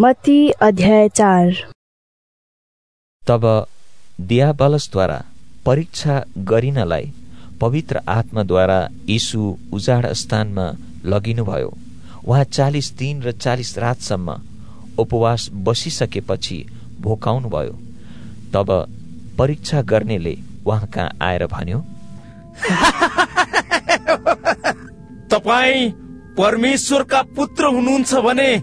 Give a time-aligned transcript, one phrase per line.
[0.00, 1.52] मती अध्याय चार।
[3.28, 3.66] तब
[4.20, 5.24] दियाबलसद्वारा
[5.66, 7.12] परीक्षा गरिनलाई
[7.60, 10.72] पवित्र आत्माद्वारा यीशु उजाड स्थानमा
[11.04, 11.72] लगिनुभयो।
[12.28, 14.40] उहाँ चालिस दिन र चालिस रातसम्म
[14.98, 16.66] उपवास बसिसकेपछि
[17.00, 17.78] भोकाउनुभयो।
[18.54, 18.86] तब
[19.38, 21.84] परीक्षा गर्नेले उहाँ कहाँ आएर भन्यो
[25.32, 25.90] तपाईँ
[26.40, 28.62] परमेश्वरका पुत्र हुनुहुन्छ भने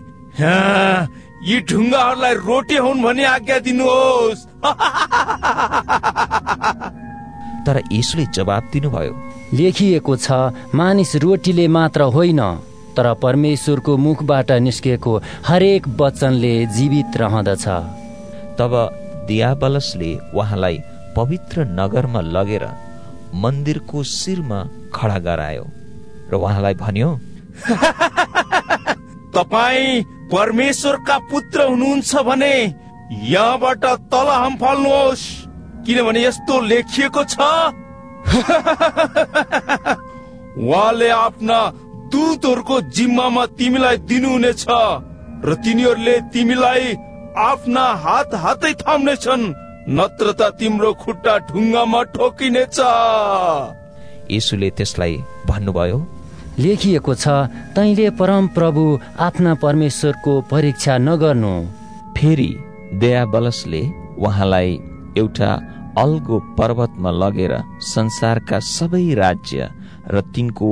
[1.45, 4.45] यी ढुङ्गाहरूलाई रोटी हुन् भने आज्ञा दिनुहोस्।
[7.65, 9.13] तर यीशुले जवाब दिनुभयो।
[9.53, 10.31] लेखिएको छ
[10.73, 12.41] मानिस रोटीले मात्र होइन
[12.97, 17.65] तर परमेश्वरको मुखबाट निस्केको हरेक वचनले जीवित रहँदछ।
[18.57, 18.73] तब
[19.27, 20.77] दियाबलसले उहाँलाई
[21.15, 22.65] पवित्र नगरमा लगेर
[23.35, 24.59] मन्दिरको शिरमा
[24.95, 25.65] खडा गरायो
[26.31, 27.19] र उहाँलाई भन्यो
[29.35, 32.55] तपाईँ परमेश्वरका पुत्र हुनुहुन्छ भने
[33.11, 35.23] यहाँबाट तल हम फाल्नुहोस्।
[35.85, 37.35] किनभने यस्तो लेखिएको छ।
[40.57, 41.59] उहाँले आफ्ना
[42.11, 44.65] दूतहरूको जिम्मामा तिमीलाई दिनुहुनेछ
[45.45, 46.83] र तिनीहरूले तिमीलाई
[47.37, 49.53] आफ्ना हात हातै थाम्नेछन्
[49.89, 52.77] नत्र त तिम्रो खुट्टा ढुङ्गामा ठोकिनेछ।
[54.31, 55.13] यीशुले त्यसलाई
[55.47, 55.97] भन्नुभयो
[56.59, 57.27] लेखिएको छ
[57.75, 58.83] तैँले परम प्रभु
[59.19, 61.53] आफ्ना परमेश्वरको परीक्षा नगर्नु।
[62.17, 62.49] फेरि
[62.93, 63.81] दयाबलसले
[64.17, 64.71] उहाँलाई
[65.17, 65.51] एउटा
[65.97, 67.53] अल्गो पर्वतमा लगेर
[67.87, 69.69] संसारका सबै राज्य
[70.11, 70.69] र तिनको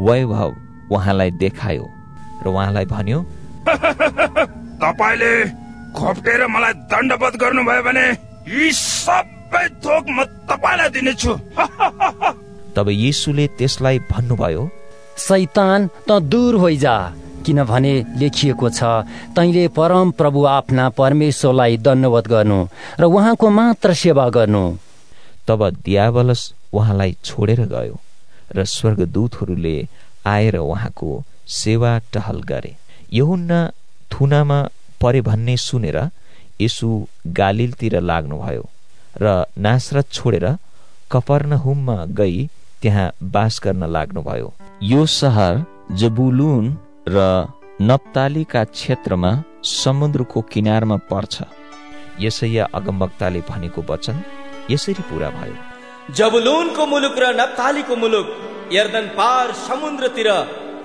[0.00, 0.54] वैभव
[0.90, 1.86] उहाँलाई देखायो
[2.42, 3.20] र उहाँलाई भन्यो
[4.82, 5.32] तपाईँले
[5.98, 8.06] खोप्टेर मलाई दण्डवत गर्नुभयो भने
[8.50, 11.32] यी सबै थोक म तपाईँलाई दिनेछु।
[12.76, 14.62] तब यीशुले त्यसलाई भन्नुभयो
[15.18, 16.96] सैतान त दूर होइजा।
[17.46, 18.80] किनभने लेखिएको छ
[19.36, 22.58] तैँले परम प्रभु आफ्ना परमेश्वरलाई दण्डवत गर्नु
[23.00, 24.64] र उहाँको मात्र सेवा गर्नु।
[25.48, 27.96] तब दियावलस उहाँलाई छोडेर गयो
[28.56, 29.76] र स्वर्गदूतहरूले
[30.26, 31.10] आएर उहाँको
[31.62, 32.74] सेवा टहल गरे।
[33.12, 33.60] यहुन्ना
[34.12, 34.58] थुनामा
[35.00, 35.98] परे भन्ने सुनेर
[36.60, 36.88] यसु
[37.38, 38.64] गालिलतिर लाग्नुभयो
[39.22, 39.26] र
[39.58, 40.46] नासरत छोडेर
[41.12, 42.38] कपर्नहुममा गई
[42.82, 44.52] त्यहाँ बास गर्न लाग्नुभयो।
[44.82, 45.54] यो सहर
[46.00, 46.66] जबुलुन
[47.08, 47.18] र
[47.82, 49.30] नप्तालीका क्षेत्रमा
[49.64, 51.34] समुद्रको किनारमा पर्छ।
[52.20, 54.22] यसैया अगमवक्ताले भनेको वचन
[54.70, 55.56] यसरी पूरा भयो।
[56.14, 58.26] जबुलुनको मुलुक र नप्तालीको मुलुक
[58.72, 60.28] यर्दन पार समुद्रतिर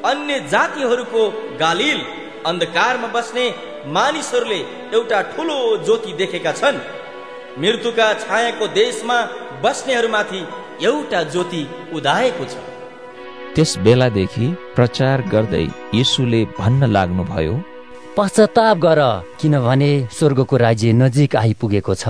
[0.05, 1.21] अन्य जातिहरूको
[1.59, 1.99] गालिल
[2.47, 3.45] अन्धकारमा बस्ने
[3.93, 4.59] मानिसहरूले
[4.93, 6.77] एउटा ठुलो ज्योति देखेका छन्।
[7.61, 9.17] मृत्युका छायाको देशमा
[9.63, 10.41] बस्नेहरूमाथि
[10.81, 11.63] एउटा ज्योति
[11.95, 12.53] उदाएको छ।
[13.55, 17.55] त्यस बेलादेखि प्रचार गर्दै यीशुले भन्न लाग्नुभयो
[18.17, 19.01] पश्चाताप गर
[19.41, 22.07] किनभने स्वर्गको राज्य नजिक आइपुगेको छ।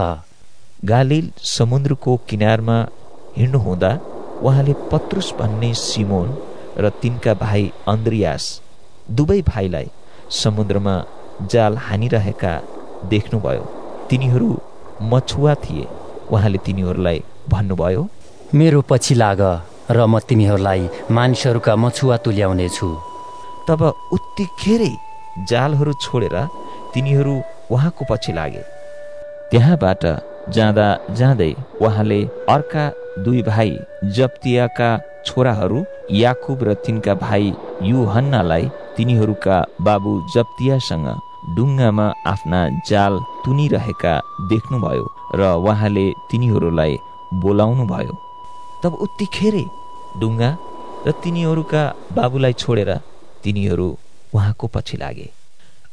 [0.86, 2.78] गालिल समुद्रको किनारमा
[3.38, 3.92] हिँड्नुहुँदा
[4.44, 6.30] उहाँले पत्रुस भन्ने सिमोन
[6.78, 8.44] र तिनका भाइ अन्द्रियास
[9.12, 9.88] दुवै भाइलाई
[10.42, 10.96] समुद्रमा
[11.52, 12.54] जाल हानिरहेका
[13.12, 13.64] देख्नुभयो।
[14.10, 14.50] तिनीहरू
[15.12, 15.88] मछुवा थिए।
[16.32, 18.04] उहाँले तिनीहरूलाई भन्नुभयो
[18.56, 19.42] मेरो पछि लाग
[19.90, 22.88] र म तिमीहरूलाई मानिसहरूका मछुवा तुल्याउनेछु।
[23.68, 23.82] तब
[24.16, 24.94] उत्तिखेरै
[25.50, 26.36] जालहरू छोडेर
[26.94, 27.34] तिनीहरू
[27.74, 28.62] उहाँको पछि लागे।
[29.52, 30.04] त्यहाँबाट
[30.56, 30.88] जाँदा
[31.20, 32.20] जाँदै उहाँले
[32.56, 32.84] अर्का
[33.26, 33.72] दुई भाइ
[34.18, 34.90] जप्तियाका
[35.26, 35.80] छोराहरू
[36.22, 37.44] याकुब र तिनका भाइ
[37.92, 38.64] युहन्नालाई
[38.98, 41.08] तिनीहरूका बाबु जप्तियासँग
[41.56, 42.60] डुङ्गामा आफ्ना
[42.90, 43.14] जाल
[43.46, 44.14] तुनिरहेका
[44.52, 45.06] देख्नुभयो
[45.40, 46.94] र उहाँले तिनीहरूलाई
[47.42, 48.23] बोलाउनु भयो
[48.84, 49.66] तब उत्तिखेरै
[50.22, 50.52] डुङ्गा
[51.08, 51.82] र तिनीहरूका
[52.18, 52.92] बाबुलाई छोडेर
[53.44, 53.88] तिनीहरू
[54.36, 55.28] उहाँको पछि लागे।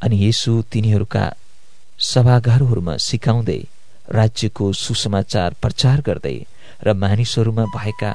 [0.04, 1.24] अनि यसु तिनीहरूका
[2.10, 3.60] सभाघरहरूमा सिकाउँदै
[4.18, 6.36] राज्यको सुसमाचार प्रचार गर्दै
[6.86, 8.10] र मानिसहरूमा भएका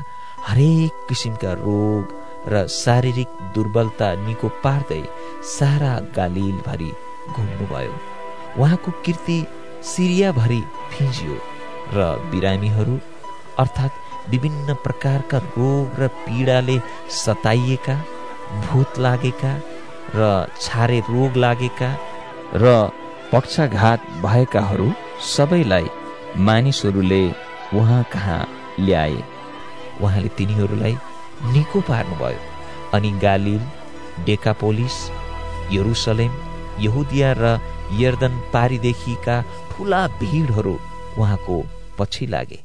[0.47, 2.05] हरेक किसिमका रोग
[2.53, 5.03] र शारीरिक दुर्बलता निको पार्दै
[5.55, 6.91] सारा गालिलभरि
[7.35, 7.93] घुम्नुभयो।
[8.61, 9.37] उहाँको कृति
[9.91, 10.61] सिरियाभरि
[10.91, 11.35] फिजियो
[11.95, 11.99] र
[12.31, 12.95] बिरामीहरू
[13.63, 14.01] अर्थात्
[14.31, 16.77] विभिन्न प्रकारका रोग र पीडाले
[17.17, 17.95] सताइएका
[18.65, 19.53] भूत लागेका
[20.15, 21.89] र छारे रोग लागेका
[22.55, 22.73] र
[23.31, 24.91] पक्षाघात भएकाहरू
[25.35, 25.87] सबैलाई
[26.47, 27.23] मानिसहरूले
[27.73, 28.41] उहाँ कहाँ
[28.79, 29.23] ल्याए?
[30.01, 30.95] उहाँले तिनीहरूलाई
[31.53, 32.39] निको पार्नुभयो।
[32.95, 33.61] अनि गालिल
[34.25, 34.97] डेकापोलिस
[35.71, 36.33] यरुसलेम
[36.85, 37.57] यहुदिया र
[38.01, 40.77] यर्दन पारीदेखिका ठुला भिडहरू
[41.17, 41.63] उहाँको
[41.99, 42.64] पछि लागे।